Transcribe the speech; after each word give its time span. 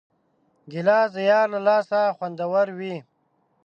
ګیلاس 0.71 1.09
د 1.15 1.17
یار 1.29 1.47
له 1.53 1.59
لاسه 1.67 1.99
خوندور 2.17 2.67
وي. 2.77 2.95